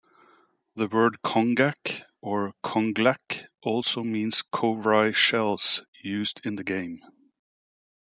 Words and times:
The 0.75 0.87
word 0.87 1.17
"congkak" 1.23 2.05
or 2.21 2.55
"congklak" 2.63 3.45
also 3.61 4.03
means 4.03 4.41
cowrie 4.41 5.13
shells, 5.13 5.83
used 6.01 6.41
in 6.43 6.55
the 6.55 6.63
game. 6.63 7.03